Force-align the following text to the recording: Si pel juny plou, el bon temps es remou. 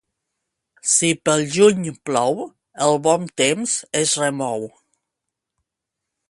Si 0.91 1.09
pel 1.27 1.43
juny 1.57 1.83
plou, 2.09 2.41
el 2.87 2.97
bon 3.09 3.27
temps 3.43 3.77
es 4.01 4.17
remou. 4.23 4.67